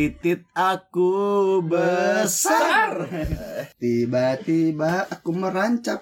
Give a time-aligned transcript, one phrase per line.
[0.00, 3.04] titit aku besar.
[3.82, 6.00] Tiba-tiba aku merancap.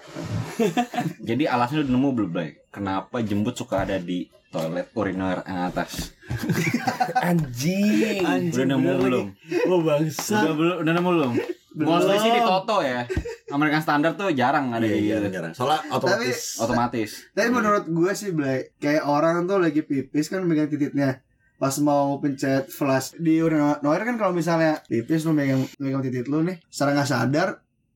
[1.27, 2.63] Jadi alasnya udah nemu belum, Blay?
[2.71, 6.15] Kenapa jembut suka ada di toilet uriner yang atas?
[7.27, 8.23] Anjing.
[8.55, 9.25] Udah nemu belum?
[9.67, 10.47] Oh bangsa.
[10.47, 10.75] Udah belum?
[10.79, 11.33] Udah nemu belum?
[11.79, 13.03] Mostly sih di Toto ya.
[13.51, 15.43] American standar tuh jarang ada Iya, iya, gitu.
[15.43, 15.51] jarang.
[15.51, 16.55] Soalnya otomatis.
[16.55, 17.09] Otomatis.
[17.35, 21.19] Tapi menurut gue sih Blay, kayak orang tuh lagi pipis kan megang titiknya.
[21.59, 26.39] Pas mau pencet flash di urinoir kan kalau misalnya pipis lu megang megang titik lu
[26.41, 27.49] nih, secara nggak sadar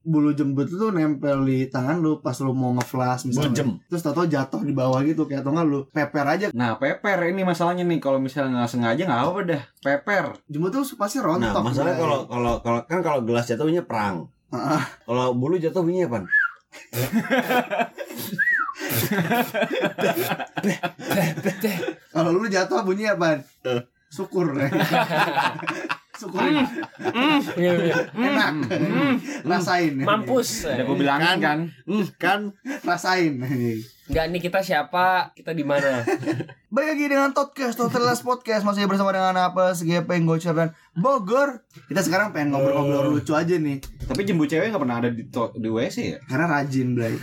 [0.04, 3.56] bulu jembut itu nempel di tangan lu pas lu mau nge-flash misalnya.
[3.56, 3.70] Bujem.
[3.88, 6.48] Terus tau jatuh di bawah gitu kayak atau nggak lu peper aja.
[6.52, 8.04] Nah, peper ini masalahnya nih.
[8.04, 9.62] Kalau misalnya nggak sengaja nggak apa dah.
[9.80, 10.26] Peper.
[10.52, 11.64] Jembut tuh pasti Nah, rontok.
[11.64, 12.04] masalahnya Blay.
[12.04, 14.28] kalau kalau kalau kan kalau gelas jatuh bunyinya perang.
[14.52, 16.20] Ah, Kalau bulu jatuh bunyinya apa?
[22.12, 23.42] kalau lu jatuh bunyi apa?
[24.14, 24.54] Syukur.
[26.22, 26.46] Syukur.
[27.58, 27.96] Iya, iya.
[28.14, 28.70] Enak.
[29.42, 29.98] Rasain.
[29.98, 30.70] Mampus.
[30.70, 31.60] Udah gue bilangin kan.
[31.90, 32.40] Hmm, kan
[32.86, 33.42] Rasain.
[34.04, 35.34] Enggak nih kita siapa?
[35.34, 36.06] Kita di mana?
[36.74, 41.62] Baik lagi dengan Podcast, Total Last Podcast Masih bersama dengan apa, GP, Gocor, dan Bogor
[41.86, 45.54] Kita sekarang pengen ngobrol-ngobrol lucu aja nih Tapi jembut cewek nggak pernah ada di, to-
[45.54, 46.18] di WC ya?
[46.26, 47.14] Karena rajin, Blay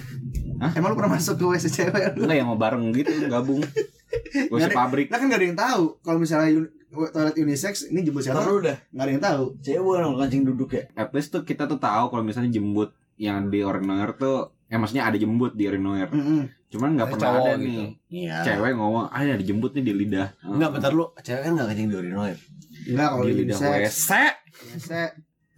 [0.62, 0.70] Hah?
[0.72, 2.14] Emang lu pernah masuk ke WC cewek?
[2.16, 2.24] lu?
[2.24, 3.60] Enggak yang mau bareng gitu gabung.
[4.54, 5.06] WC Nggak ada- pabrik.
[5.12, 8.42] Lah kan gak ada yang tahu Kalau misalnya toilet unisex, ini jemput siapa?
[8.42, 8.76] Taruh udah.
[8.90, 10.82] Gak ada yang tahu Cewek bukan kancing duduk ya.
[10.98, 15.06] At least tuh kita tuh tahu kalau misalnya jembut yang di urinoir tuh ya maksudnya
[15.06, 16.10] ada jembut di urinoir.
[16.10, 16.50] Mm-mm.
[16.70, 17.66] Cuman nggak pernah cowok ada gitu.
[17.66, 18.36] nih Iya.
[18.46, 20.28] cewek ngomong ah ada jembut nih di lidah.
[20.46, 21.04] Enggak, bentar lu.
[21.22, 22.36] Cewek kan enggak kancing di urinoir.
[22.86, 24.10] Enggak kalau di di lidah unisex WC.
[24.74, 24.90] WC.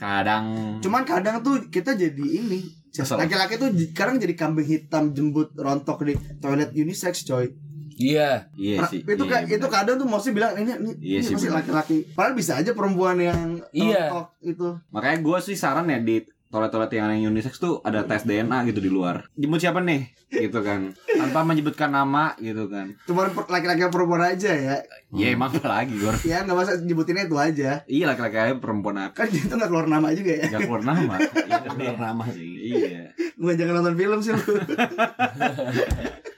[0.03, 0.45] Kadang
[0.83, 2.61] Cuman kadang tuh kita jadi ini.
[2.93, 6.13] Laki-laki tuh sekarang jadi kambing hitam jembut rontok di
[6.45, 7.49] toilet unisex coy
[7.95, 8.31] Iya.
[8.53, 9.01] iya Nah, sih.
[9.01, 11.97] itu iya, kan itu kadang tuh mesti bilang ini ini, Iya ini sih, masih laki-laki.
[12.11, 14.13] Padahal bisa aja perempuan yang Iya.
[14.41, 14.69] itu.
[14.89, 18.77] Makanya gue sih saran ya di toilet-toilet yang yang unisex tuh ada tes DNA gitu
[18.79, 19.25] di luar.
[19.33, 20.05] Jemput siapa nih?
[20.29, 20.93] Gitu kan.
[21.09, 22.93] Tanpa menyebutkan nama gitu kan.
[23.03, 24.77] Cuman per- laki-laki perempuan aja ya.
[25.11, 26.13] Ya emang apa lagi gue.
[26.23, 27.81] Ya nggak masa nyebutinnya itu aja.
[27.87, 29.13] Iya laki-laki aja perempuan apa?
[29.15, 30.45] Kan itu nggak keluar nama juga ya.
[30.51, 31.17] Gak keluar nama.
[31.43, 32.49] Iya, Bener nama sih.
[32.71, 33.01] Iya.
[33.33, 34.45] Gue jangan nonton film sih lu.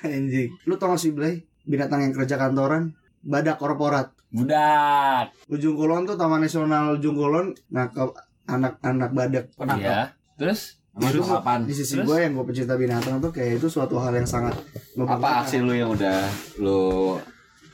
[0.05, 0.53] Anjing.
[0.69, 1.43] Lu tau gak sih Blay?
[1.65, 2.93] Binatang yang kerja kantoran
[3.25, 4.13] badak korporat.
[4.29, 5.33] Budak.
[5.49, 7.57] Ujung Kulon tuh Taman Nasional Ujung Kulon.
[7.73, 8.05] Nah, ke
[8.45, 9.45] anak-anak badak.
[9.81, 10.13] Iya.
[10.37, 11.67] Terus apaan?
[11.67, 12.07] di sisi Terus?
[12.07, 14.55] gue yang gue pecinta binatang tuh kayak itu suatu hal yang sangat
[14.95, 16.23] Apa aksi lu yang udah
[16.63, 17.19] lu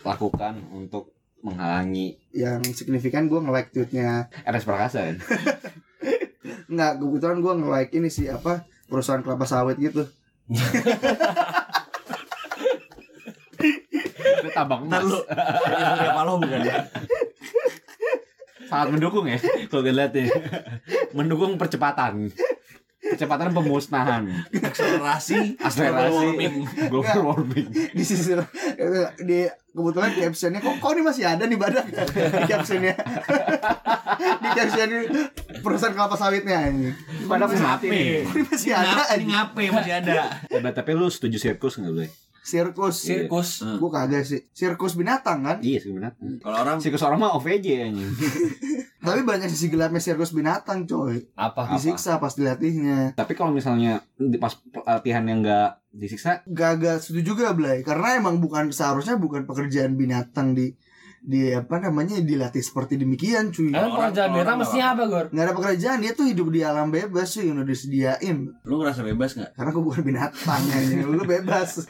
[0.01, 1.13] lakukan untuk
[1.45, 5.17] menghalangi yang signifikan gue nge-like tweetnya RS Prakasa kan?
[6.73, 10.09] nggak kebetulan gue nge-like ini sih apa perusahaan kelapa sawit gitu
[14.61, 15.17] Tabang Ntar lu.
[15.17, 16.77] Surya Paloh bukan ya?
[18.71, 20.29] sangat mendukung ya kalau gue lihat ya.
[21.11, 22.31] Mendukung percepatan.
[23.01, 24.23] Percepatan pemusnahan,
[24.55, 25.57] Akselerasi.
[25.59, 26.55] akselerasi warming.
[26.87, 27.67] global warming.
[27.91, 28.37] di sisi
[29.19, 31.97] di kebetulan captionnya kok kok ini masih ada nih badak di
[32.47, 32.95] captionnya
[34.37, 34.91] di caption
[35.59, 36.93] perusahaan kelapa sawitnya ini
[37.25, 38.23] Pada mati nih.
[38.29, 40.13] ini masih ada Ini aja ngape masih ada.
[40.47, 42.07] Eh, tapi lu setuju sirkus nggak gue?
[42.41, 42.97] Sirkus.
[42.97, 43.63] Sirkus.
[43.63, 45.59] gue kagak sih sirkus binatang kan?
[45.61, 46.17] Iya sih benar.
[46.19, 48.11] Kalau orang Sirkus orang mah OVJ anjing.
[49.07, 51.25] tapi banyak sisi gelapnya sirkus binatang coy.
[51.37, 51.77] Apa?
[51.77, 53.17] disiksa pas dilatihnya.
[53.17, 57.83] Tapi kalau misalnya di pas latihan yang nggak disiksa, gak setuju juga Blay.
[57.83, 60.71] Karena emang bukan seharusnya bukan pekerjaan binatang di
[61.21, 65.03] di apa namanya dilatih seperti demikian cuy Emang Orang- pekerjaan orang binatang nggak mestinya apa,
[65.05, 65.25] Gor?
[65.29, 69.01] nggak ada pekerjaan dia tuh hidup di alam bebas sih yang udah disediain lu ngerasa
[69.05, 69.51] bebas nggak?
[69.53, 71.69] karena gue bukan binatang anjing lu bebas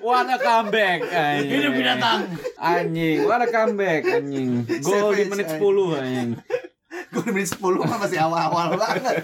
[0.00, 1.50] what a comeback anjing.
[1.50, 2.20] Hidup binatang.
[2.56, 4.64] Anjing, what a comeback anjing.
[4.80, 5.64] Gol di menit anjing.
[5.64, 6.30] 10 anjing.
[7.14, 9.14] Gue menit 10 mah masih awal-awal banget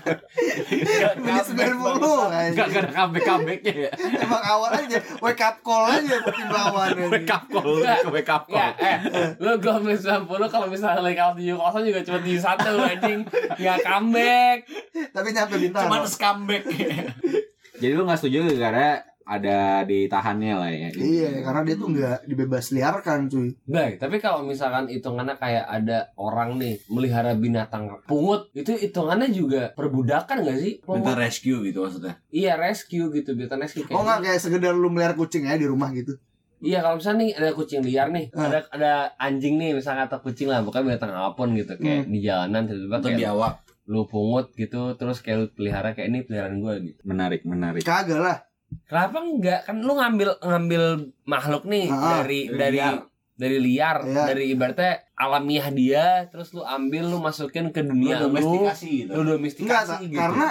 [1.18, 3.90] menit 90 Gak, anjing gak ada comeback-comebacknya ya.
[4.16, 6.88] emang awal aja wake up call aja buat tim lawan.
[7.10, 8.86] Wake up call, ke wake up Ya, call.
[8.86, 8.96] eh,
[9.36, 13.20] lu gol menit 90 kalau misalnya lagi out 7 kosong juga cuma di satu anjing.
[13.56, 14.58] Enggak comeback.
[15.10, 16.62] tapi nyampe bintang Cuman comeback.
[17.76, 20.88] Jadi lu gak setuju gara-gara ada ditahannya lah ya.
[20.92, 25.98] iya karena dia tuh nggak dibebas liarkan cuy Baik, tapi kalau misalkan hitungannya kayak ada
[26.14, 30.72] orang nih melihara binatang pungut, itu hitungannya juga perbudakan gak sih?
[30.80, 31.16] Minta Pungut.
[31.16, 32.18] rescue gitu maksudnya.
[32.28, 35.64] Iya, rescue gitu, binatang rescue kayak oh nggak kayak sekedar lu melihara kucing ya di
[35.64, 36.18] rumah gitu
[36.58, 38.44] Iya kalau misalnya nih ada kucing liar nih, Ah.
[38.44, 42.10] ada ada anjing nih misalnya atau kucing lah, bukan binatang apa pun gitu, kayak Hmm.
[42.10, 43.52] di jalanan tiba-tiba Atau kayak di awak.
[43.86, 47.00] lu pungut gitu, terus kayak lu pelihara kayak ini peliharaan gue gitu.
[47.02, 47.80] Menarik, menarik.
[47.80, 48.36] kagak lah
[48.82, 49.60] Kenapa enggak?
[49.64, 50.82] Kan lu ngambil ngambil
[51.22, 52.96] makhluk nih Ah, dari dari dari liar.
[53.36, 54.22] dari liar, Iya.
[54.26, 59.10] dari ibaratnya alamiah dia, terus lu ambil lu masukin ke dunia lu, domestikasi gitu.
[59.10, 60.18] lu Enggak, domestikasi ta- gitu.
[60.18, 60.48] karena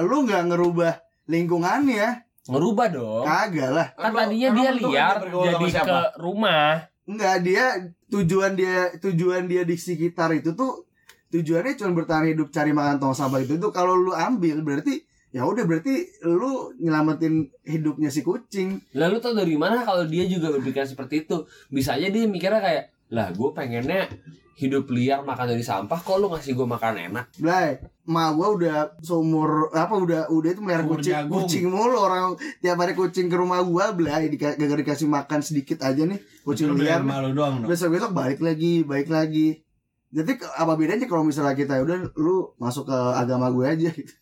[0.00, 0.92] lu nggak ngerubah
[1.26, 2.08] lingkungannya.
[2.42, 3.22] ngerubah dong.
[3.22, 3.88] Kagak lah.
[3.92, 5.86] Kan Lu- tadinya dia liar jadi siapa?
[5.86, 6.82] ke rumah.
[7.04, 7.64] Enggak, dia
[8.08, 10.88] tujuan dia tujuan dia di sekitar itu tuh
[11.28, 15.42] tujuannya cuma bertahan hidup cari makan tong sampah itu tuh kalau lu ambil berarti ya
[15.42, 18.82] udah berarti lu nyelamatin hidupnya si kucing.
[18.92, 21.42] Lalu tau dari mana kalau dia juga berpikir seperti itu?
[21.68, 24.10] Bisa aja dia mikirnya kayak, lah gue pengennya
[24.54, 27.32] hidup liar makan dari sampah, kok lu ngasih gue makan enak?
[27.40, 31.32] Blay, ma gua udah seumur apa udah udah itu melihara kucing jagung.
[31.40, 35.80] kucing mulu orang tiap hari kucing ke rumah gua blay dika- gak dikasih makan sedikit
[35.80, 37.00] aja nih kucing Lu liar.
[37.00, 37.72] malu doang dong.
[37.72, 39.64] Besok besok balik lagi, balik lagi.
[40.10, 44.12] Jadi apa bedanya kalau misalnya kita "Ya udah lu masuk ke agama gue aja gitu.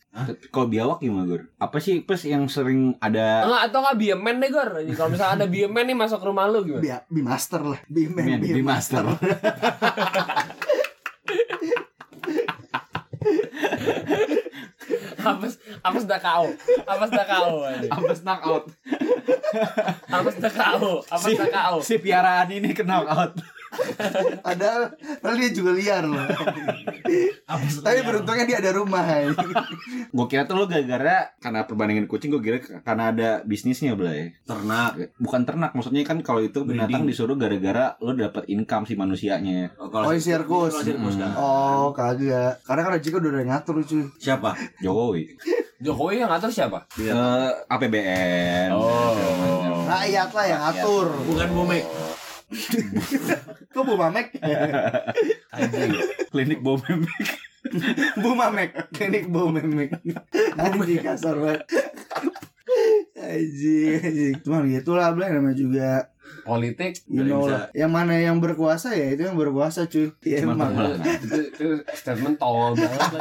[0.51, 1.43] Kalau biawak gimana Gur?
[1.63, 4.71] Apa sih plus yang sering ada Enggak, atau nggak biemen deh, Gor?
[4.95, 6.83] Kalau misalnya ada biemen nih masuk ke rumah lu gimana?
[6.83, 9.05] Bi, bi master lah, bi man, Men, bi di master.
[15.19, 16.49] Apes, apes dah kau,
[16.89, 17.93] apes dah kau, anjing.
[17.93, 18.65] Abis knockout.
[20.09, 21.77] apes dah kau, apes dah kau.
[21.85, 23.37] Si piaraan ini ke knockout.
[24.41, 24.83] Padahal,
[25.19, 26.25] padahal dia juga liar loh.
[27.79, 29.05] Tapi beruntungnya dia ada rumah.
[29.05, 29.33] ya.
[30.09, 34.35] Gue kira tuh lo gara-gara karena perbandingan kucing gue kira karena ada bisnisnya Blay.
[34.43, 35.13] ternak.
[35.17, 37.13] Bukan ternak, maksudnya kan kalau itu binatang Breeding.
[37.13, 39.73] disuruh gara-gara lo dapat income si manusianya.
[39.77, 40.73] Oh, Oh, ini sirkus.
[40.73, 41.31] kalau sirkus kan.
[41.35, 42.61] Oh kagak.
[42.63, 44.05] Karena kan Jika udah ada ngatur cuy.
[44.17, 44.51] Siapa?
[44.79, 45.23] Jokowi.
[45.79, 46.85] Jokowi yang ngatur siapa?
[46.99, 48.69] Eh, APBN.
[48.73, 49.15] Oh.
[49.87, 51.07] Rakyat lah yang ngatur.
[51.25, 51.85] Bukan Bumek.
[53.75, 54.37] Kok Bu Mamek?
[55.55, 55.93] Anjing.
[56.33, 56.81] Klinik bom
[58.23, 58.71] Bu Mamek.
[58.97, 59.93] Klinik Bu Mamek.
[60.57, 61.63] Anjing kasar banget.
[63.19, 64.35] Anjing, anjing.
[64.41, 65.91] Cuman gitulah Blay namanya juga
[66.45, 67.69] Politik You know lah.
[67.77, 70.13] Yang mana yang berkuasa ya itu yang berkuasa cuy.
[70.17, 71.01] Cuman emang.
[71.05, 73.21] itu, itu statement tolol banget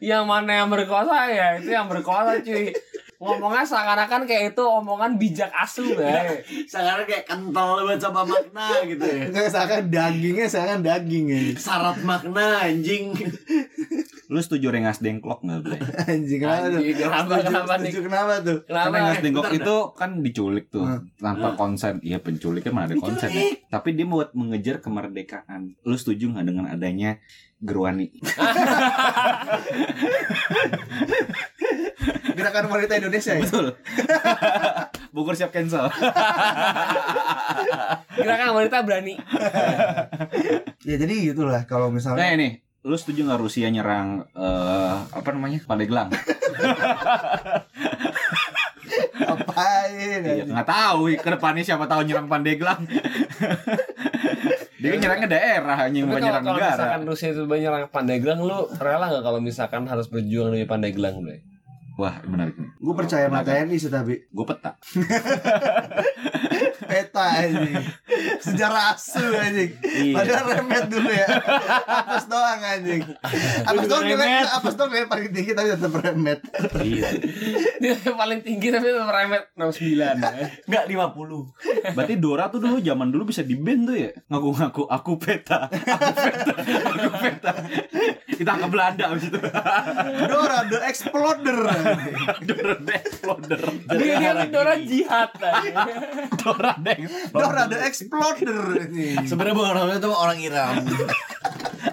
[0.00, 2.72] yang mana yang berkuasa ya itu yang berkuasa cuy
[3.20, 9.04] ngomongnya seakan-akan kayak itu omongan bijak asu bay Sekarang kayak kental banget sama makna gitu
[9.04, 9.28] ya.
[9.28, 11.40] Enggak seakan dagingnya seakan daging ya.
[11.54, 13.12] Syarat makna anjing.
[14.26, 15.76] Lu setuju rengas dengklok nggak Blay?
[16.06, 16.80] Anjing kenapa tuh?
[16.80, 17.82] Kenapa, Setuju- kenapa nih?
[17.84, 18.58] setuju kenapa tuh?
[18.62, 21.02] kenapa Karena rengas dengklok Bentar, itu kan diculik tuh Hmm.
[21.14, 21.94] tanpa konsen.
[22.00, 23.28] Iya penculiknya mana ada konsen.
[23.28, 23.42] ya.
[23.68, 25.76] Tapi dia buat mengejar kemerdekaan.
[25.82, 27.20] Lu setuju nggak dengan adanya
[27.58, 28.08] Gerwani?
[32.50, 33.42] Gerakan wanita Indonesia ya.
[33.46, 33.66] Betul.
[35.14, 35.86] Bogor siap cancel.
[38.20, 39.14] gerakan wanita berani
[40.82, 45.62] Ya jadi gitulah kalau Nah misalnya ini, lu setuju nggak Rusia nyerang eh, apa namanya
[45.62, 46.10] Pandeglang?
[49.20, 50.50] ngapain Iya, anjing?
[50.50, 52.82] nggak tahu ke depannya siapa tahu nyerang Pandeglang.
[54.80, 56.74] Dia kan nyerangnya daerah hanya tapi bukan kalau, nyerang kalau negara.
[56.74, 61.44] misalkan Rusia itu nyerang Pandeglang lu rela nggak kalau misalkan harus berjuang demi Pandeglang bay
[62.00, 62.72] Wah menarik nih.
[62.80, 64.80] Gue percaya sama TNI sih tapi Gue peta.
[66.90, 67.74] peta anjing.
[68.44, 69.70] Sejarah asu anjing.
[69.78, 70.14] Iya.
[70.18, 71.28] Padahal remet dulu ya.
[71.86, 73.02] Apes doang anjing.
[73.70, 76.40] Apes doang nilai apes doang nilai paling tinggi tapi tetap remet.
[76.82, 77.08] Iya.
[77.80, 80.46] dia yang paling tinggi tapi tetap remet 69 ya.
[80.66, 81.94] Enggak 50.
[81.94, 84.10] Berarti Dora tuh dulu zaman dulu bisa di band tuh ya.
[84.26, 85.70] Ngaku-ngaku aku peta.
[85.70, 86.54] Aku peta.
[86.90, 87.52] Aku peta.
[88.26, 89.38] Kita ke Belanda abis itu.
[90.26, 91.58] Dora the Exploder.
[92.48, 93.60] Dora the Exploder.
[94.00, 95.68] dia dia Dora jihad tadi.
[96.40, 97.32] Dora the Exploder.
[97.34, 98.60] Dora the Exploder.
[98.80, 99.16] anjing.
[99.24, 100.74] Sebenarnya bukan orang itu orang Iram.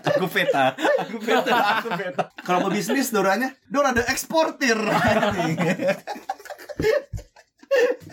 [0.08, 0.74] Aku peta.
[0.76, 1.56] Aku peta.
[1.80, 2.24] Aku peta.
[2.42, 4.76] Kalau mau bisnis Doranya Dora the Exporter.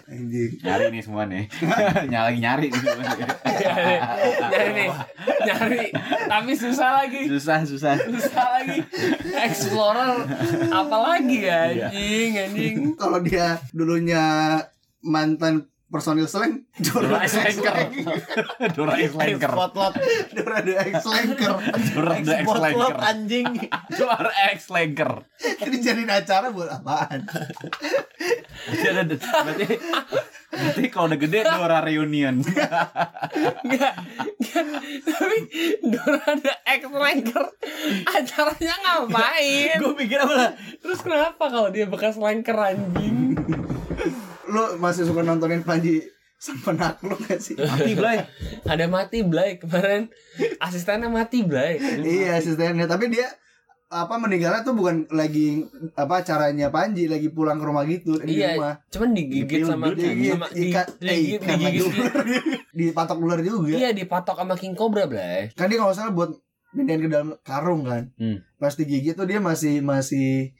[0.04, 0.50] Anjing.
[0.61, 1.45] Nyari nih semua nih.
[2.07, 3.19] nyari nyari nih semua nih.
[3.54, 3.95] nyari,
[4.45, 4.88] nyari nih
[5.45, 5.85] nyari
[6.26, 7.95] tapi susah lagi Susah susah.
[8.00, 8.78] susah lagi
[9.38, 10.25] explorer
[10.69, 14.23] apalagi ya anjing anjing Kalau dia dulunya
[15.00, 17.74] mantan personil slang Dora the X-Lanker.
[17.76, 18.16] X-Lanker.
[18.74, 19.52] Dora X-Lanker.
[19.52, 19.94] Spotlot.
[20.34, 21.54] Dora the X-Lanker.
[21.94, 22.96] Dora the Spotlot X-Lanker.
[23.14, 23.48] anjing.
[24.00, 25.12] Dora X-Lanker.
[25.62, 27.20] Ini jadiin acara buat apaan?
[28.64, 29.66] Berarti berarti
[30.54, 32.36] berarti kalau udah gede Dora reunion.
[33.62, 33.94] Enggak.
[35.04, 35.38] Tapi
[35.84, 37.44] Dora ada X-Ranker
[38.08, 39.78] Acaranya ngapain?
[39.78, 40.50] Gue pikir apa lah?
[40.82, 43.38] Terus kenapa kalau dia bekas ranker anjing?
[44.54, 45.99] Lu masih suka nontonin Panji
[46.37, 47.56] sang penakluk gak sih?
[47.56, 48.23] Mati Blay.
[48.62, 50.06] Ada mati Blay kemarin
[50.58, 53.26] Asistennya mati Blay iya asistennya tapi dia
[53.87, 55.62] apa meninggalnya tuh bukan lagi
[55.94, 58.75] apa caranya Panji lagi pulang ke rumah gitu di Iya, rumah.
[58.88, 62.25] cuman digigit Dipil- sama Digigit sama di, ikan eh digigit, lagi digigit, ular.
[62.73, 63.70] dipatok ular juga.
[63.73, 65.50] Iya, dipatok sama king cobra, Blay.
[65.52, 66.34] Kan dia kalau salah buat
[66.73, 68.11] mindahin ke dalam karung kan.
[68.14, 68.42] Hmm.
[68.56, 70.50] Pas digigit tuh dia masih masih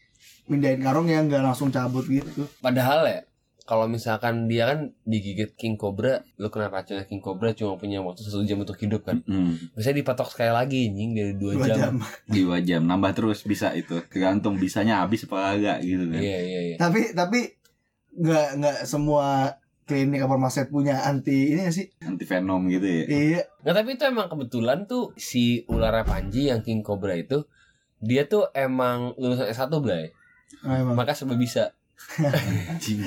[0.47, 2.47] mindahin karung yang nggak langsung cabut gitu.
[2.61, 3.21] Padahal ya,
[3.65, 8.21] kalau misalkan dia kan digigit king cobra, lu kena racunnya king cobra cuma punya waktu
[8.21, 9.25] satu jam untuk hidup kan.
[9.25, 11.77] Hmm, Bisa dipatok sekali lagi anjing dari dua, Dua jam.
[11.79, 11.95] jam.
[12.29, 16.61] dua jam nambah terus bisa itu tergantung bisanya habis apa enggak gitu kan Iya, iya,
[16.63, 16.77] iya.
[16.77, 17.41] Tapi tapi
[18.15, 21.89] nggak nggak semua klinik apa sakit punya anti ini nggak sih?
[22.01, 23.43] anti venom gitu ya Iya.
[23.61, 27.49] Nggak, tapi itu emang kebetulan tuh si ular Panji yang king cobra itu
[27.99, 30.13] dia tuh emang lulusan S1 Blay.
[30.61, 30.93] Ah, emang.
[30.95, 31.73] Maka sebab bisa.
[32.15, 33.01] Anjing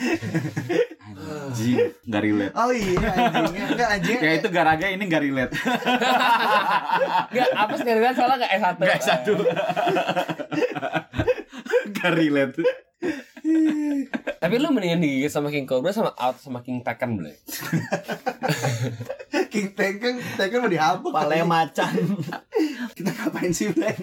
[1.18, 4.22] anjing nggak relate Oh iya anjingnya enggak anjingnya.
[4.22, 5.54] ya itu garaga ini nggak relate
[7.27, 8.75] Enggak, apa sih kan soalnya enggak S1.
[8.77, 9.34] nggak satu
[11.89, 12.56] nggak relate
[14.38, 17.32] Tapi lu mendingan digigit sama king cobra sama out sama king taken Blay.
[19.48, 21.10] King Tekken Tekken mau dihabuk.
[21.10, 21.94] Pale macan.
[22.92, 23.96] Kita ngapain sih, Blay?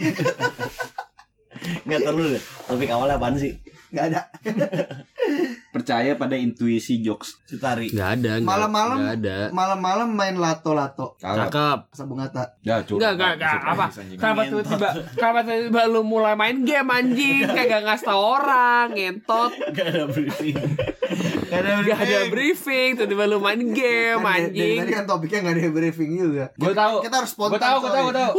[1.84, 2.40] Enggak tahu deh.
[2.40, 3.52] Topik awalnya apaan sih?
[3.94, 4.20] Enggak ada.
[5.74, 7.90] percaya pada intuisi jokes Sutari.
[7.94, 8.50] Enggak ada, enggak.
[8.50, 9.36] Malam-malam Enggak ada.
[9.54, 11.14] malam-malam main lato-lato.
[11.18, 11.94] Cakep.
[11.94, 12.58] Sabung kata.
[12.62, 13.58] ya Enggak, enggak, enggak.
[13.62, 13.86] Apa?
[13.94, 17.46] Kenapa tiba-tiba kenapa tiba-tiba lu mulai main game anjing?
[17.46, 19.52] Kagak ngasih tau orang, ngentot.
[19.70, 20.56] Enggak ada briefing.
[20.58, 24.78] Enggak ada Gak ada briefing, tiba-tiba lu main game Kan dari anjing.
[24.82, 26.44] Tadi kan topiknya enggak ada briefing juga.
[26.50, 27.54] gue tahu Kita harus spontan.
[27.54, 28.32] gue tahu gue tahu gue tahu.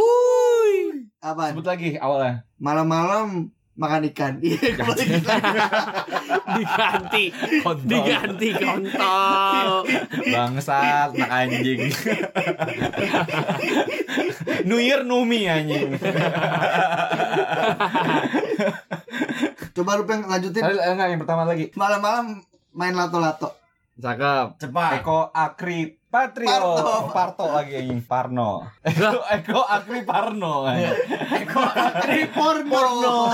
[1.26, 1.44] Apa?
[1.50, 4.34] sebut lagi awalnya Malam-malam makan ikan.
[4.46, 5.06] Iya, kembali.
[6.56, 7.26] Diganti,
[7.60, 7.90] Kontol.
[7.92, 9.70] diganti kontol.
[10.32, 11.80] bangsat anak anjing
[14.70, 16.00] New Year Numi anjing
[19.76, 20.64] Coba lu pengen lanjutin.
[20.64, 22.40] Enggak yang pertama lagi Malam-malam
[22.72, 23.65] main lato-lato.
[23.96, 24.60] Cakep.
[24.60, 24.92] Cepat.
[25.00, 27.12] Eko Akri Patrio Parto.
[27.16, 30.96] Parto lagi anjing Parno Eko, Eko Akri Parno anjing.
[31.44, 33.32] Eko Akri porno.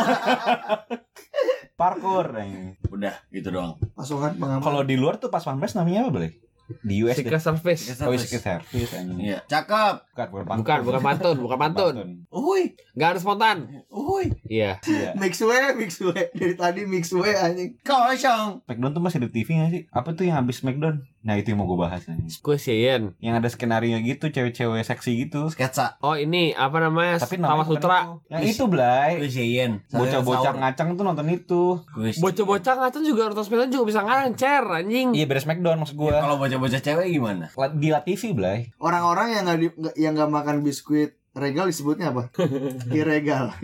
[1.74, 2.78] Parkour anjing.
[2.94, 3.78] Udah, gitu doang.
[3.98, 4.62] Pasukan pengaman.
[4.62, 6.32] Kalau di luar tuh pas pampres namanya apa boleh?
[6.80, 7.84] Di US Secret Service.
[8.00, 8.92] Oh, Secret Service.
[9.20, 9.44] Iya.
[9.46, 9.96] Cakep.
[10.16, 10.60] Bukan, bukan pantun.
[10.64, 11.94] Bukan, bukan pantun, bukan pantun.
[12.32, 12.64] Uhuy.
[12.96, 13.58] Gak harus spontan.
[13.92, 14.32] Uhuy.
[14.48, 14.80] Iya.
[14.88, 15.16] Iya.
[15.22, 16.32] Mix way, mix way.
[16.32, 17.76] Dari tadi mix way anjing.
[17.84, 18.64] Kosong.
[18.68, 19.84] Smackdown tuh masih ada TV gak sih?
[19.92, 21.04] Apa tuh yang habis Smackdown?
[21.22, 22.02] Nah itu yang mau gue bahas.
[22.42, 23.14] Gue Shein.
[23.18, 25.48] Yang ada skenario gitu, cewek-cewek seksi gitu.
[25.48, 26.02] Sketsa.
[26.02, 27.22] Oh ini apa namanya?
[27.22, 27.98] Tapi Tawa namanya Sutra.
[28.00, 28.12] itu.
[28.28, 29.12] Yang itu, Blay.
[29.18, 29.72] Gue Shein.
[29.88, 31.64] Bocah-bocah ngacang tuh nonton itu.
[31.94, 35.14] Bocah-bocah ngacang juga nonton Smackdown juga bisa ngancer anjing.
[35.14, 36.10] Iya, beres Smackdown maksud gue.
[36.10, 37.54] Kalau bocah-bocah cewek gimana?
[37.72, 38.74] Di La TV, Blay.
[38.78, 42.34] Orang-orang yang nggak- yang nggak makan biskuit regal disebutnya apa?
[42.92, 43.54] Iregal.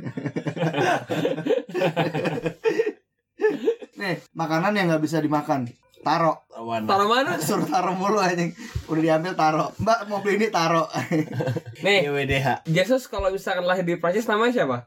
[3.97, 5.65] Nih, makanan yang nggak bisa dimakan.
[5.99, 6.45] Taro.
[6.67, 6.83] Awan.
[6.83, 7.39] Taruh mana?
[7.47, 8.51] Suruh taro mulu anjing.
[8.91, 9.71] Udah diambil taro.
[9.79, 10.91] Mbak mau beli ini taro.
[11.87, 12.67] Nih, YWDH.
[12.67, 14.77] Jesus kalau misalkan lahir di Prancis namanya siapa?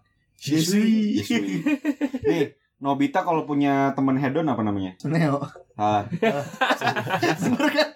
[0.44, 1.24] Yesui.
[2.28, 2.52] Nih,
[2.84, 4.92] Nobita kalau punya teman hedon apa namanya?
[5.08, 5.40] Neo.
[5.72, 6.04] Salah.
[7.40, 7.88] Bener kan?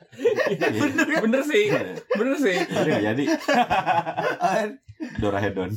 [0.57, 1.21] Bener kan?
[1.29, 1.65] Bener sih.
[2.17, 2.57] Bener sih.
[2.65, 3.25] Jadi nggak jadi.
[4.41, 4.65] Ah,
[5.21, 5.77] Dora hedon.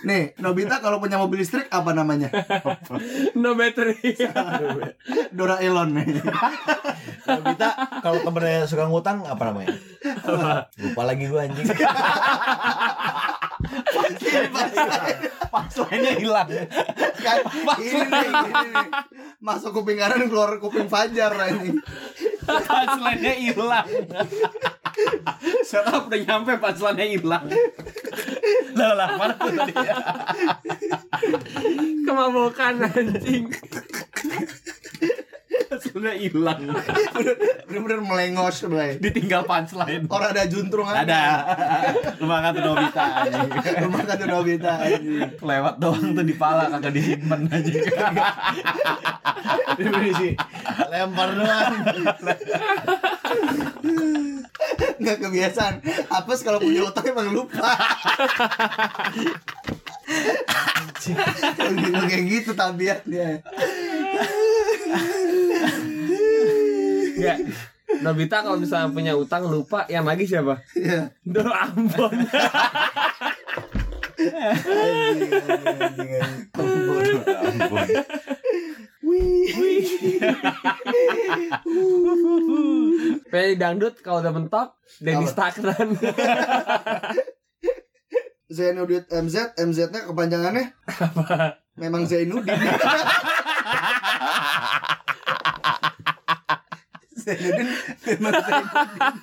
[0.00, 2.32] Nih, Nobita kalau punya mobil listrik apa namanya?
[3.40, 3.96] No battery.
[5.36, 5.92] Doraemon.
[7.28, 7.68] Nobita
[8.00, 9.76] kalau temennya suka ngutang apa namanya?
[10.80, 11.68] Lupa lagi gue anjing.
[15.52, 16.48] Pas lainnya hilang.
[17.20, 17.38] kan
[17.76, 18.88] ini nih, ini nih.
[19.44, 21.76] Masuk kuping kanan keluar kuping fajar ini.
[22.48, 23.88] Pas lainnya hilang.
[25.60, 27.44] Setup udah nyampe pas lainnya hilang.
[28.80, 29.74] Lah lah, mana tuh tadi?
[32.08, 33.44] Kemabukan anjing.
[36.00, 36.60] Lainnya hilang.
[37.68, 38.98] Bener-bener melengos Bray.
[38.98, 40.08] Ditinggal punchline.
[40.10, 41.04] Orang ada juntrung aja.
[41.04, 41.22] Ada.
[42.18, 43.50] Lu makan tuh Nobita anjing.
[43.86, 45.30] Rumah kan Nobita anjing.
[45.38, 47.72] Lewat doang tuh di pala kagak disimpan aja.
[50.90, 51.74] Lempar doang.
[55.00, 55.74] Nggak kebiasaan.
[56.12, 57.72] Apes kalau punya utang emang lupa.
[61.00, 63.40] Kayak kayak gitu tabiatnya.
[67.16, 67.38] Enggak.
[68.00, 70.62] Nobita kalau misalnya punya utang lupa yang lagi siapa?
[70.72, 71.10] Iya.
[71.26, 72.14] Dor Ambon.
[74.20, 76.12] Anjing,
[83.50, 85.30] Penyanyi dangdut kalau udah mentok Denny Apa?
[85.34, 85.98] Stakran.
[88.50, 90.74] Zainuddin MZ, MZ-nya kepanjangannya
[91.74, 92.54] memang Zainuddin.
[97.26, 97.68] Zainuddin
[98.06, 99.14] memang Zainuddin.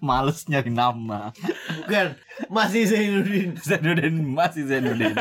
[0.00, 1.32] Males nyari nama.
[1.84, 2.16] Bukan,
[2.48, 3.56] masih Zainuddin.
[3.60, 5.16] Zainuddin masih Zainuddin.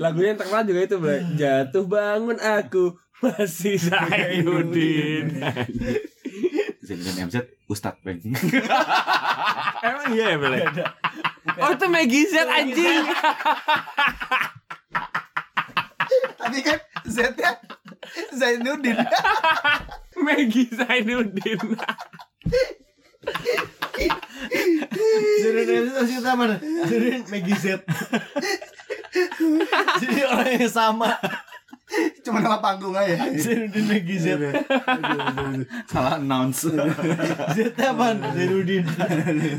[0.00, 1.16] Lagunya yang terkenal juga itu, Bro.
[1.36, 5.40] Jatuh bangun aku masih Zainuddin.
[6.84, 8.20] Zainuddin MZ Ustadz Bang.
[9.82, 10.56] Emang iya ya, Bro?
[11.62, 13.04] Oh, itu Maggie Z anjing.
[16.36, 17.50] Tapi kan Z-nya
[18.36, 18.98] Zainuddin.
[20.20, 21.60] Maggie Zainuddin.
[25.42, 26.56] Zainuddin itu masih kita mana?
[26.60, 27.82] Zainuddin Maggie Z.
[29.96, 31.18] Jadi orang yang sama.
[32.26, 33.22] Cuma nama panggung aja.
[33.38, 34.26] Zainuddin Maggie Z.
[35.86, 36.66] Salah announce.
[37.54, 38.06] Z apa?
[38.34, 38.82] Zainuddin.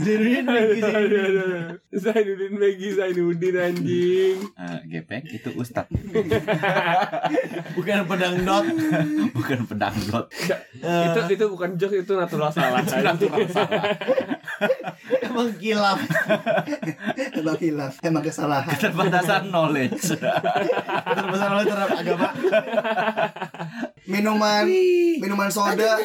[0.03, 1.79] Zainuddin Maggie Zainuddin.
[1.95, 4.37] Zainuddin Maggie Zainuddin anjing.
[4.51, 5.87] Eh, gepeng itu Ustadz
[7.71, 8.65] Bukan pedang dot.
[9.31, 10.27] bukan pedang dot.
[10.83, 12.83] itu itu bukan jokes itu natural salah.
[12.83, 13.15] Emang
[15.57, 15.99] kilaf.
[17.37, 18.73] Emang hilaf, emang kesalahan.
[18.73, 20.17] Keterbatasan knowledge.
[21.17, 22.29] Terbesar oleh terhadap agama.
[24.13, 24.65] Minuman,
[25.19, 25.99] minuman soda,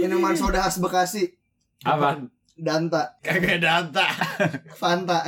[0.00, 1.36] minuman soda khas Bekasi,
[1.84, 2.24] Apa?
[2.52, 4.06] Danta, Kagak data.
[4.76, 5.24] Fanta.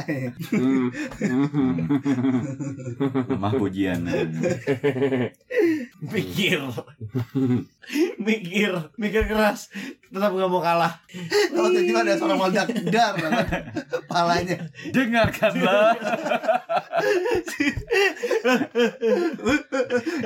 [0.52, 0.92] Hmm.
[3.42, 4.04] Mah pujian.
[6.04, 6.60] Mikir.
[8.24, 8.72] Mikir.
[8.96, 9.68] Mikir keras.
[10.08, 11.04] Tetap gak mau kalah.
[11.54, 13.14] Kalau tiba-tiba ada suara meledak dar,
[14.08, 14.72] palanya.
[14.88, 15.92] Dengarkanlah.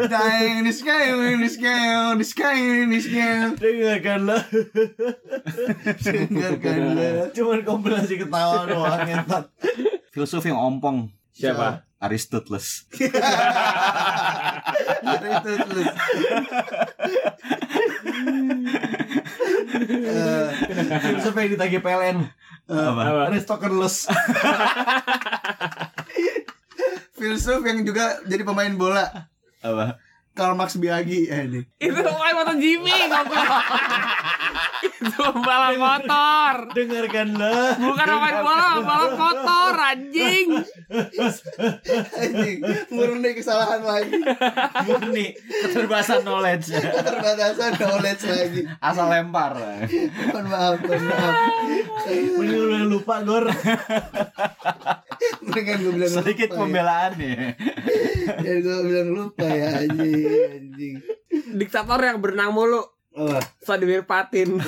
[0.07, 3.51] Dying in the sky, in the sky, in the sky, in the sky.
[3.59, 4.43] Dengarkanlah.
[6.05, 7.35] Dengarkanlah.
[7.35, 9.51] Cuman kompilasi ketawa doang ngentot.
[10.15, 11.11] Filsuf yang ompong.
[11.35, 11.89] Siapa?
[11.99, 12.87] Aristoteles.
[15.09, 15.43] Ada
[19.89, 20.53] itu terus.
[20.69, 22.19] Eh, Filsuf yang ditagih PLN.
[22.69, 23.03] Apa?
[23.03, 23.21] Apa?
[23.33, 23.97] Aristoteles.
[27.19, 29.27] filsuf yang juga jadi pemain bola.
[29.65, 29.99] Apa?
[30.39, 31.67] Karl Marx Biagi eh, ini.
[31.83, 32.95] Itu pemain motor Jimmy.
[34.79, 36.55] Itu balap motor.
[36.79, 37.75] Dengarkanlah.
[37.83, 40.47] Bukan pemain bola, balap motor anjing.
[42.15, 42.59] Anjing,
[42.95, 44.15] murni kesalahan lagi.
[44.87, 46.71] Murni keterbatasan knowledge.
[46.71, 48.61] Keterbatasan knowledge lagi.
[48.79, 49.59] Asal lempar.
[50.31, 51.35] Mohon maaf, mohon maaf.
[52.39, 53.51] Mending yang lupa Gor.
[55.43, 57.13] Mendingan gue bilang Sedikit lupa pembelaan.
[57.19, 57.55] Ya,
[58.43, 60.95] ya gue bilang lupa ya anjing, anjing.
[61.55, 62.83] Diktator yang berenang mulu.
[63.19, 64.59] Oh, Vladimir Patin.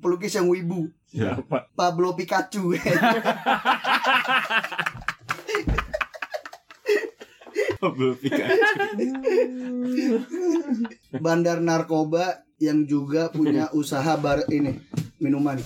[0.00, 0.88] pelukis yang wibu.
[1.12, 1.70] Siapa?
[1.76, 2.74] Pablo Pikachu.
[7.84, 8.48] Belum pikir.
[11.20, 14.80] Bandar narkoba yang juga punya usaha bar ini
[15.20, 15.60] minuman.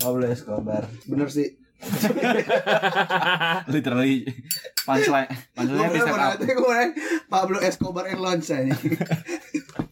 [0.00, 0.88] Pablo Escobar.
[1.08, 1.56] Bener sih.
[3.72, 4.24] Literally
[4.88, 5.28] punchline.
[5.52, 6.40] Punchline up.
[6.40, 6.80] itu gue
[7.28, 8.72] Pablo Escobar and Launch aja.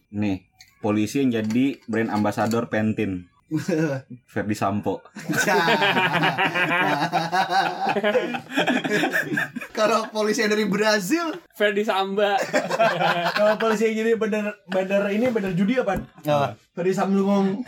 [0.09, 0.49] Nih,
[0.81, 3.29] polisi yang jadi brand ambassador Pentin.
[4.31, 5.05] Ferdi Sampo.
[9.77, 12.41] Kalau polisi yang dari Brazil, Ferdi Samba.
[13.37, 16.01] Kalau polisi yang jadi bandar bandar ini bandar judi apa?
[16.25, 16.57] Apa?
[16.73, 17.61] Dari Samsung.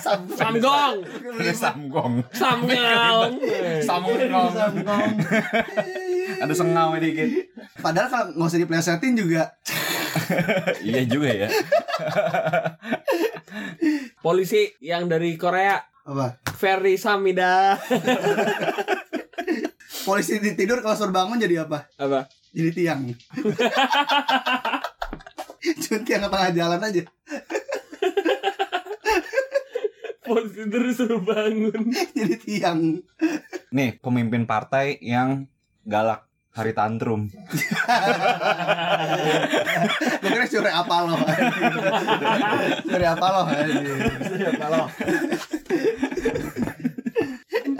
[0.00, 1.04] Sam Samgong.
[1.52, 2.24] Samgong.
[2.32, 3.32] Samgong.
[3.84, 4.48] Samgong.
[4.56, 5.20] Samsung.
[6.40, 7.28] Ada sengau dikit.
[7.84, 9.52] Padahal kalau nggak usah diplesetin juga.
[10.80, 11.48] iya juga ya.
[14.20, 15.78] Polisi yang dari Korea.
[16.04, 16.36] Apa?
[16.54, 17.74] Ferry Samida.
[20.04, 21.88] Polisi di tidur kalau suruh bangun jadi apa?
[21.96, 22.28] Apa?
[22.52, 23.08] Jadi tiang.
[25.80, 27.02] Cuma tiang ke tengah jalan aja.
[30.24, 31.88] Polisi terus suruh bangun.
[32.12, 33.00] Jadi tiang.
[33.72, 35.48] Nih, pemimpin partai yang
[35.88, 37.26] galak hari tantrum.
[40.20, 41.18] Gue kira sore apa loh.
[42.84, 43.44] Sore apa loh.
[44.58, 44.84] Kalau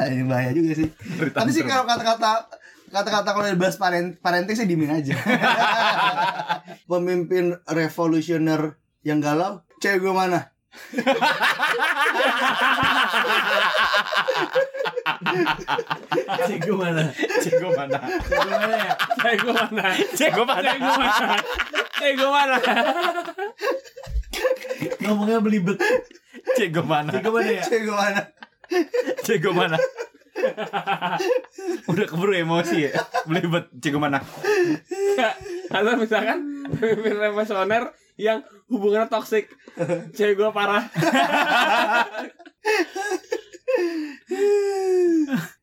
[0.05, 0.89] Ini bahaya juga sih.
[1.33, 2.47] Tapi sih kalau kata-kata
[2.95, 5.19] kata-kata kalau dari bahas parent, parenting sih dimin aja.
[6.91, 10.54] Pemimpin revolusioner yang galau, cewek gue mana?
[16.45, 17.03] Cek gue mana?
[17.43, 17.99] Cego mana?
[18.05, 18.95] Cek gue mana ya?
[19.25, 19.85] Cek gua mana?
[20.15, 20.69] Cego mana?
[20.69, 21.37] Cek gua mana?
[21.99, 22.57] Cego mana?
[25.01, 25.79] Ngomongnya belibet.
[26.59, 27.11] Cego mana?
[27.15, 27.63] Cego mana ya?
[27.65, 28.23] Cek mana?
[29.25, 29.77] Cego mana?
[31.89, 32.93] Udah keburu emosi ya.
[33.25, 34.21] Belibet Cego mana?
[35.71, 39.51] Atau misalkan pemimpin revolusioner yang hubungannya toksik.
[40.17, 40.87] Cewek gue parah.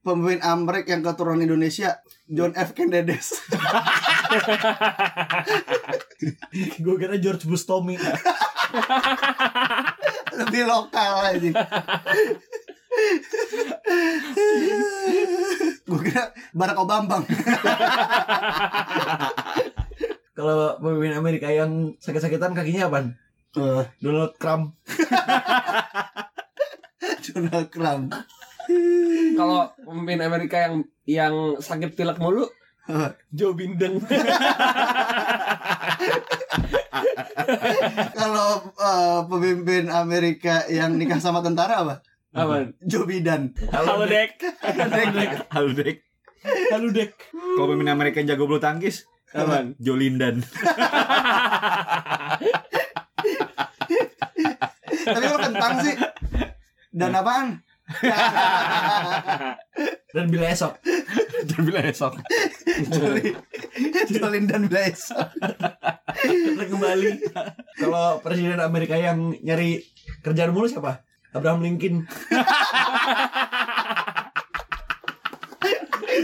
[0.03, 2.75] Pemimpin Amrik yang keturunan Indonesia John F.
[2.75, 3.15] Kennedy
[6.83, 7.95] Gue kira George Bush Tommy.
[10.31, 11.51] lebih lokal aja
[15.87, 17.19] gue kira Barack Obama
[20.41, 23.13] Kalau pemimpin Amerika yang sakit-sakitan kakinya apa?
[23.62, 24.73] Eh, Donald Trump.
[27.30, 28.10] Donald Trump
[29.38, 32.49] Kalau pemimpin Amerika yang yang sakit pilek mulu,
[33.30, 34.01] Joe Biden.
[38.17, 42.01] kalau eh, pemimpin Amerika yang nikah sama tentara apa
[42.34, 42.73] Apa?
[42.82, 44.41] Joe Biden Halo Dek.
[45.54, 46.01] Halo Dek.
[46.73, 47.13] Halo Dek.
[47.30, 49.75] Kalau pemimpin Amerika yang jago bulu tangkis, Apaan?
[49.79, 50.43] Jolindan.
[55.01, 55.95] tapi kalau kentang sih
[56.91, 57.47] dan apaan
[60.11, 60.75] Dan bila esok.
[61.47, 62.19] Dan bilang esok.
[62.91, 63.31] Joli
[64.11, 65.15] Jolin dan Blaze
[66.27, 67.11] Kita kembali.
[67.79, 69.79] Kalau presiden Amerika yang nyari
[70.19, 71.03] kerjaan mulu siapa?
[71.31, 72.03] Abraham Lincoln.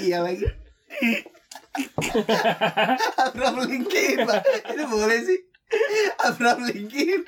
[0.03, 0.45] iya lagi
[3.25, 4.41] Abraham Lincoln Pak.
[4.73, 5.39] itu boleh sih
[6.23, 7.21] Abraham Lincoln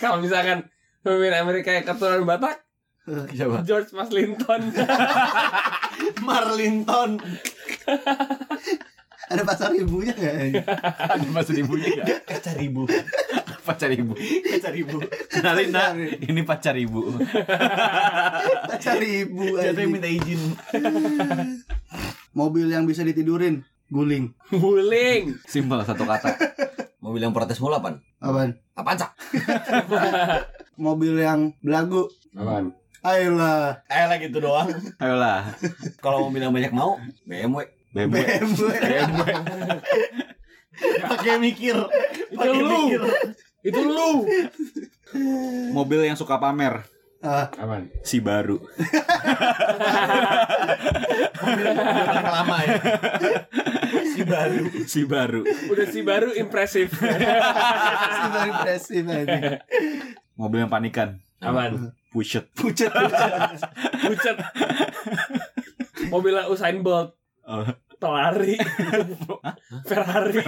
[0.00, 0.66] Kalau misalkan
[1.06, 2.66] pemimpin Amerika yang keturunan Batak,
[3.06, 3.62] Siapa?
[3.66, 4.74] George Maslinton.
[6.26, 7.18] Marlinton
[9.32, 10.66] ada pasar ibunya nggak
[10.98, 12.20] Ada masuk ibunya enggak?
[12.28, 12.84] Kaca ribu.
[13.62, 14.12] Pacar ibu.
[14.52, 14.98] Kaca ribu.
[15.30, 17.16] Kenalin nak, ini pacar ibu.
[18.68, 19.88] pasar ibu anjing.
[19.88, 20.42] minta izin?
[22.32, 25.36] Mobil yang bisa ditidurin guling Guling.
[25.44, 26.32] Simpel satu kata.
[27.00, 28.00] Mobil yang protes mulu apaan?
[28.20, 29.10] apaan Apaan, Cak?
[30.86, 32.72] mobil yang belagu Apaan?
[33.02, 34.70] ayolah Eh lah gitu doang.
[34.96, 35.52] Ayolah.
[36.00, 37.68] Kalau mobil yang banyak mau, BMW.
[37.92, 38.16] BMW.
[38.24, 39.28] BMW BMW.
[41.04, 41.76] Pakai mikir.
[42.32, 42.78] Itu Pakai lu.
[42.88, 43.02] mikir.
[43.60, 44.10] Itu lu.
[45.76, 46.86] Mobil yang suka pamer.
[47.22, 47.86] Ah, Apaan?
[48.02, 48.58] Si baru.
[51.38, 52.74] Mobil yang lama ya.
[54.10, 54.64] Si baru.
[54.90, 55.40] Si baru.
[55.46, 56.90] Udah si baru impresif.
[58.18, 59.42] super impresif anjing.
[60.34, 61.22] Mobil yang panikan.
[61.38, 61.94] Apaan?
[62.10, 62.50] Pushet.
[62.58, 63.32] pucet pucet
[64.02, 64.36] Bucet.
[66.10, 67.14] Mobilnya Usain Bolt.
[67.46, 67.62] Oh.
[68.02, 68.58] Pelari.
[69.88, 70.42] Ferrari.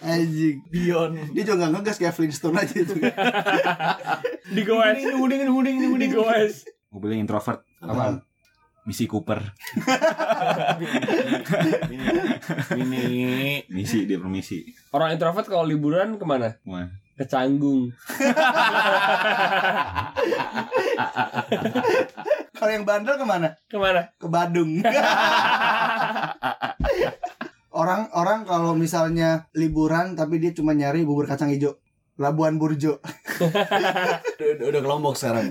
[0.00, 1.16] Anjing Bion.
[1.32, 2.94] dia juga nggak ngegas kayak Flintstone aja itu
[4.46, 5.00] Di goes.
[5.16, 6.68] Huding, huding, Di goes.
[6.88, 7.64] Mobil yang introvert.
[7.80, 8.20] Apaan?
[8.84, 9.40] Misi Cooper.
[12.70, 13.04] Ini
[13.66, 14.60] Misi dia permisi.
[14.92, 16.60] Orang introvert kalau liburan ke mana?
[16.68, 16.92] Wah.
[17.14, 17.94] Ke Canggung.
[22.54, 24.10] kalau yang bandel ke mana Ke mana?
[24.14, 24.82] ke Badung
[27.74, 31.74] orang orang kalau misalnya liburan tapi dia cuma nyari bubur kacang hijau
[32.14, 33.02] Labuan Burjo
[33.42, 35.50] udah, udah ke Lombok sekarang.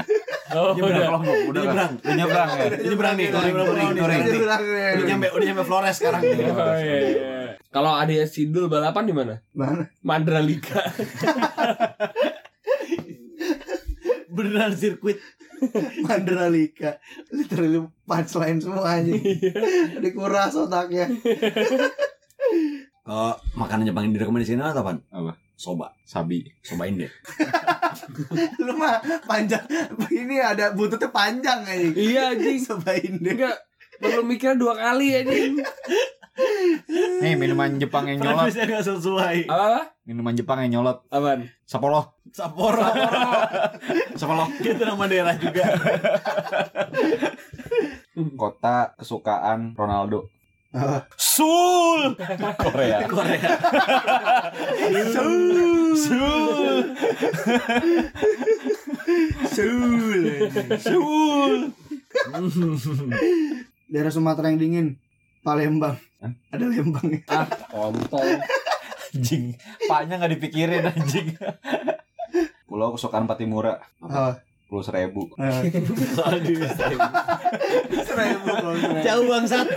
[0.53, 1.05] Oh, Udah udah.
[1.09, 1.91] kelompok, udah Udah nyebrang.
[1.99, 2.63] Udah nyebrang ya.
[2.63, 4.21] Udah nyebrang nih, touring, touring, touring.
[4.21, 6.21] Udah nyampe, udah nyampe Flores sekarang.
[6.21, 7.57] Oh, iya, iya.
[7.73, 9.41] Kalau adanya Sidul balapan di mana?
[9.57, 10.77] mana Mandalika.
[14.33, 15.17] Beneran sirkuit.
[16.05, 16.97] Mandalika
[17.31, 19.13] literally punchline semua aja
[19.99, 21.07] dikuras otaknya
[23.03, 24.99] Kalau makanan Jepang yang direkomendasikan apa apaan?
[25.11, 25.35] Apa?
[25.59, 25.91] Soba.
[26.07, 26.47] Sabi.
[26.63, 27.11] Soba Inde.
[28.65, 29.59] lu mah panjang
[30.07, 32.57] ini ada buntutnya panjang aja iya anjing.
[32.57, 33.59] sebain deh Enggak
[33.99, 35.59] perlu mikir dua kali anjing.
[37.21, 38.47] Nih minuman Jepang yang nyolot.
[38.49, 39.37] Praktisnya nggak sesuai.
[39.51, 39.79] Apa?
[40.07, 41.05] Minuman Jepang yang nyolot.
[41.11, 41.51] Apaan?
[41.67, 42.22] Sapporo.
[42.33, 42.81] Sapporo.
[44.19, 44.49] Sapporo.
[44.57, 45.69] Itu nama daerah juga.
[48.41, 50.33] Kota kesukaan Ronaldo.
[51.13, 52.17] Seoul.
[52.57, 53.05] Korea.
[53.05, 53.49] Korea.
[55.13, 55.93] Seoul.
[59.53, 60.21] Seoul
[60.81, 61.53] Seoul.
[63.93, 64.87] daerah Sumatera yang dingin
[65.45, 66.01] Palembang
[66.49, 68.41] ada Lembang Ah, kontol.
[69.13, 69.53] Anjing.
[69.85, 71.37] Paknya nggak dipikirin anjing.
[72.73, 73.77] Pulau kesukaan Patimura.
[74.01, 74.33] Ah,
[74.65, 75.29] Pulau Seribu.
[75.37, 77.05] Aduh, seribu
[78.01, 78.49] seribu.
[79.05, 79.67] Jauh bangsat.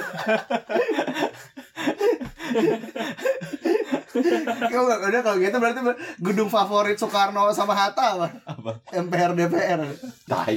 [4.72, 5.80] Kalau nggak udah kalau gitu berarti
[6.24, 8.26] gedung favorit Soekarno sama Hatta apa?
[8.48, 8.80] Apa?
[8.96, 9.80] MPR DPR.
[10.24, 10.56] Tai.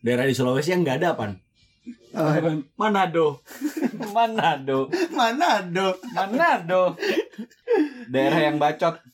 [0.00, 1.36] Daerah di Sulawesi yang nggak ada apa?
[2.16, 2.48] Apa?
[2.80, 3.44] Manado.
[4.08, 4.88] Manado.
[5.12, 6.00] Manado.
[6.16, 6.96] Manado.
[8.08, 9.04] Daerah yang bacot.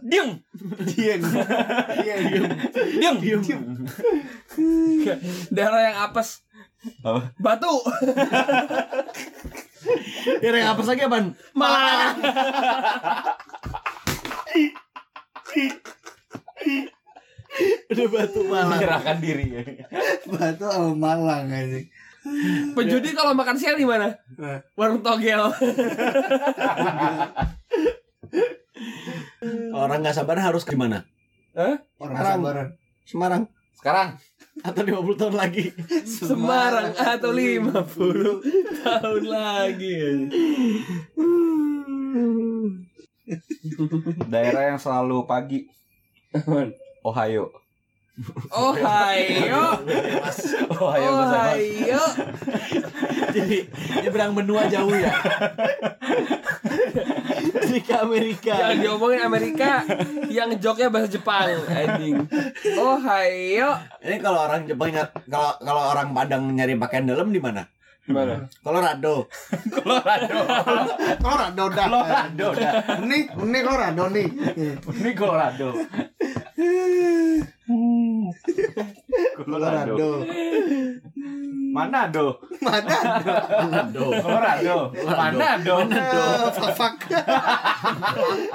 [0.00, 0.40] Dieng.
[0.60, 1.22] Dieng.
[2.04, 2.24] Dieng.
[3.40, 3.62] Diam.
[5.48, 6.44] Daerah yang apes.
[7.04, 7.32] Apa?
[7.40, 7.74] Batu.
[10.40, 11.26] Daerah yang apa lagi apaan?
[11.56, 12.16] Malang.
[17.90, 18.78] Udah batu malang.
[18.78, 19.46] Menyerahkan diri.
[20.28, 21.88] Batu sama Malang anjing.
[22.76, 24.12] Penjudi kalau makan siang di mana?
[24.36, 24.60] Nah.
[24.76, 25.40] Warung togel.
[29.74, 31.04] Orang nggak sabar harus ke mana?
[31.98, 32.38] Orang Semarang.
[32.40, 32.68] sabaran.
[33.04, 33.42] Semarang
[33.74, 34.08] Sekarang
[34.60, 35.64] atau 50 tahun lagi.
[36.04, 40.00] Semarang atau 50 tahun lagi.
[44.26, 45.64] daerah yang selalu pagi.
[47.00, 47.50] Ohio.
[48.52, 49.62] Ohio.
[50.76, 51.10] Ohio.
[51.24, 52.02] Ohio.
[53.30, 53.58] Jadi
[54.04, 55.14] nyebrang benua jauh ya.
[57.78, 58.74] Ke Amerika.
[58.74, 59.86] Yang diomongin Amerika,
[60.26, 62.26] yang joknya bahasa Jepang, anjing.
[62.74, 63.70] Ohio.
[64.02, 64.90] Ini kalau orang Jepang
[65.30, 67.62] kalau kalau orang Padang nyari pakaian dalam di mana?
[68.10, 68.50] Mana?
[68.64, 69.28] Colorado.
[69.76, 70.38] Colorado.
[71.22, 71.86] Colorado dah.
[71.86, 72.72] Colorado dah.
[73.06, 74.26] Nih, nih Colorado nih.
[74.90, 75.68] Ini Colorado.
[79.46, 80.26] Colorado.
[81.70, 82.42] Manado.
[82.60, 82.96] Mana?
[83.94, 84.76] Colorado.
[85.06, 85.74] Manado.
[86.50, 86.96] Fak-fak.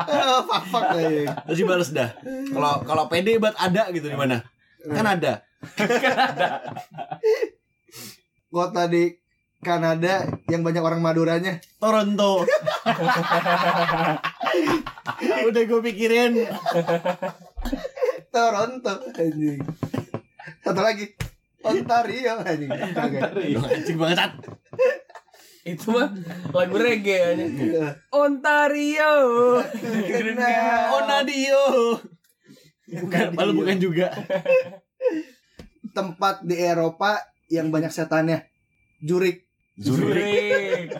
[0.05, 1.27] Eh, Fak-fak anjing.
[1.47, 2.09] Terus dibales dah.
[2.23, 4.43] Kalau kalau PD buat ada gitu di mana?
[4.83, 5.41] Kan ada.
[8.51, 9.11] Kota di
[9.65, 11.57] Kanada yang banyak orang Maduranya.
[11.81, 12.45] Toronto.
[15.49, 16.45] Udah gue pikirin.
[18.35, 19.63] Toronto anjing.
[20.59, 21.07] Satu lagi.
[21.63, 22.67] Ontario anjing.
[22.67, 24.31] Duh, Anjing banget.
[25.63, 26.11] Itu mah
[26.51, 27.79] lagu reggae anjing.
[27.79, 29.13] Eh, Ontario.
[30.11, 30.51] Kena.
[30.99, 31.63] Onadio.
[32.85, 34.11] Bukan, malah bukan juga.
[35.95, 38.51] tempat di Eropa yang banyak setannya.
[38.99, 39.47] Jurik.
[39.79, 40.91] Zurich.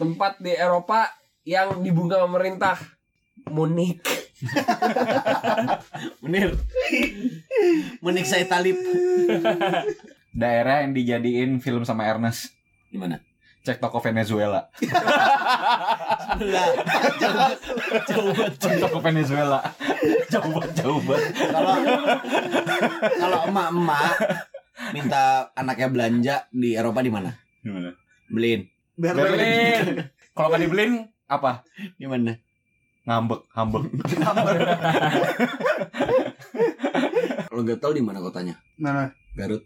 [0.00, 1.12] Tempat di Eropa
[1.44, 2.97] yang dibungkam pemerintah.
[3.50, 4.00] Munich.
[6.22, 6.54] Menir.
[7.98, 8.78] Menik saya talib.
[10.30, 12.54] Daerah yang dijadiin film sama Ernest.
[12.88, 13.18] Di mana?
[13.66, 14.70] Cek toko Venezuela.
[16.38, 16.68] Lah.
[17.18, 18.52] Jauh banget.
[18.62, 19.60] Cek toko Venezuela.
[20.30, 21.32] Jauh banget, jauh banget.
[21.36, 21.74] Kalau
[23.18, 24.14] kalau emak-emak
[24.94, 27.34] minta anaknya belanja di Eropa di mana?
[27.60, 27.90] Gimana?
[28.30, 28.70] Beliin.
[28.94, 29.20] Berlin.
[29.26, 29.84] Berlin.
[30.32, 30.92] Kalau nggak dibeliin
[31.26, 31.66] apa?
[31.98, 32.38] Di mana?
[33.08, 33.88] Ngambek, ngambek.
[37.48, 38.60] Kalau nggak tahu di mana kotanya?
[38.76, 39.16] Mana?
[39.32, 39.64] Garut.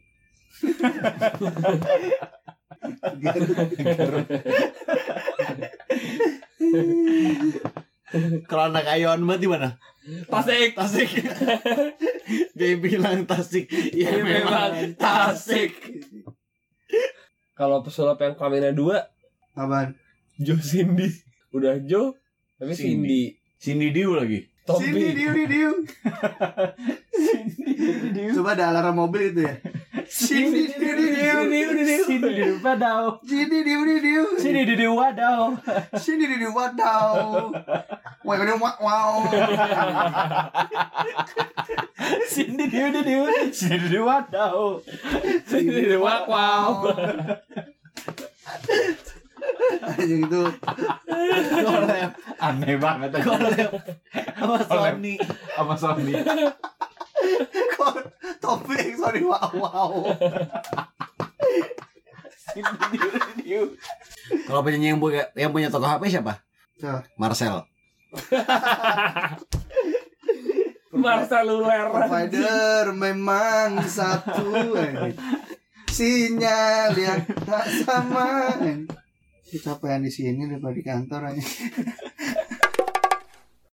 [8.46, 9.74] Kalau anak ayuan banget di mana?
[10.31, 10.78] Tasik.
[10.78, 11.11] Tasik.
[12.59, 13.66] Dia bilang Tasik.
[13.90, 15.74] Ya, Ya memang Tasik.
[17.59, 19.11] Kalau pesulap yang kelaminnya dua,
[19.59, 19.98] Apaan?
[20.38, 21.11] Jo Cindy.
[21.50, 22.16] Udah Jo,
[22.62, 23.35] tapi Cindy.
[23.59, 24.46] Cindy Diu lagi.
[24.62, 25.18] Sini Tompi.
[25.18, 25.72] diu di diu.
[28.38, 29.59] Coba ada alarm mobil itu ya.
[30.07, 31.38] Sini diu di diu.
[32.07, 33.18] Sini di wadaw.
[33.27, 34.38] Sini diu di diu.
[34.38, 35.59] Sini di wadaw.
[35.98, 37.51] Sini di diu wadaw.
[38.22, 38.79] Wah, ini wow.
[38.79, 39.14] wow.
[42.31, 43.14] Sini di di
[43.51, 44.79] Sini di wadaw.
[45.51, 46.87] Cindy wak wow.
[49.80, 50.42] Anjing itu.
[52.42, 53.32] Aneh banget aja.
[54.37, 55.14] Sama Sony.
[55.56, 56.12] Sama Sony.
[58.42, 59.90] topik sorry wow wow.
[64.46, 66.42] Kalau penyanyi yang punya yang punya toko HP siapa?
[67.16, 67.64] Marcel.
[70.92, 71.88] Marceluler.
[71.88, 75.16] Provider memang satu anjing.
[75.88, 78.56] Sinyal yang tak sama.
[78.61, 79.01] Kita
[79.52, 81.44] kecapean di sini daripada di kantor aja.